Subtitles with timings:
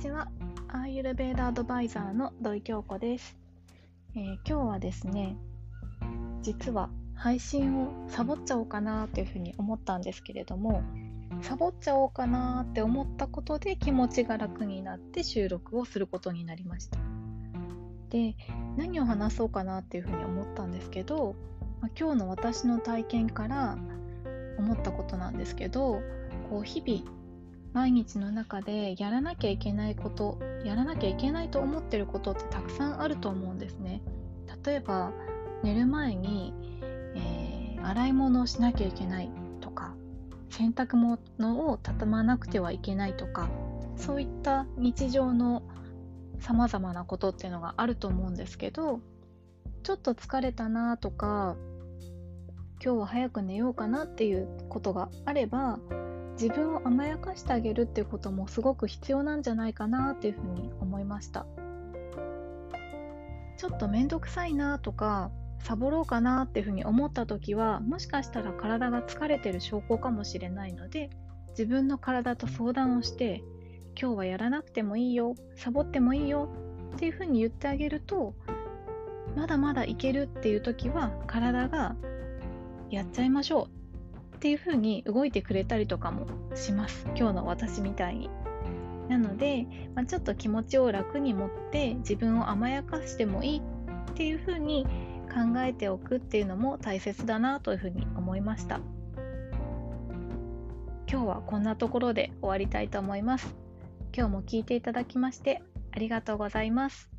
[0.00, 0.28] ちは。
[0.68, 3.36] アーユルベーダアドバイザーの土井京子です、
[4.16, 5.36] えー、今日はですね、
[6.40, 10.82] 実は配信をサボっちゃおうかなというふうに思ったんですけれども、
[11.42, 16.98] サボっちゃおうかなって思ったことで気持ちが楽になって収録をすることになりました。
[18.08, 18.34] で、
[18.76, 21.36] 何を話そうかなっていうふうに思ったんですけど、
[21.80, 23.76] まあ、今日の私の体験から
[24.58, 26.00] 思ったことなんですけど、
[26.48, 27.21] こう日々
[27.72, 34.02] 毎日の中でやらなきゃいけないことやらなきゃいけないと思ってることってたくさんあると思うんですね。
[34.64, 35.12] 例えば
[35.62, 36.52] 寝る前に、
[37.14, 39.30] えー、洗い物をしなきゃいけない
[39.60, 39.94] とか
[40.50, 41.18] 洗濯物
[41.70, 43.48] を畳まなくてはいけないとか
[43.96, 45.62] そういった日常の
[46.40, 49.00] さまざまなことっていうのがあると思うんですけど
[49.82, 51.56] ちょっと疲れたなとか
[52.84, 55.78] 今日は早く寝ようかなっていうことがあれば
[56.32, 61.46] 自分を甘やかしてあげるっていうこともすごく必要なんじゃないかなっていうふうに思いました。
[63.62, 65.30] ちょっと面倒くさいなとか
[65.60, 71.10] サボろうかなっていうふうに思った時はもしかしたら体が疲れてる証拠かもしれないので
[71.50, 73.44] 自分の体と相談をして
[73.96, 76.48] 今日はやらなくてもいいよサボってもいいよ
[76.96, 78.34] っていうふうに言ってあげると
[79.36, 81.94] まだまだいけるっていう時は体が
[82.90, 83.81] やっちゃいましょう
[84.42, 86.26] っていう風に動いてくれたりとかも
[86.56, 87.06] します。
[87.14, 88.30] 今日の私みたいに。
[89.08, 93.62] なので、まあ、ちょっと気持ちを楽に持って自分を甘やかしてもいい
[94.10, 94.84] っていう風に
[95.32, 98.80] 考えておくっていうのも大切だなというふうに思いました。
[101.08, 103.54] 今日はこんなところで終わりたいと思います。
[104.12, 105.62] 今日も聞いていただきまして
[105.92, 107.11] ありがとうございます。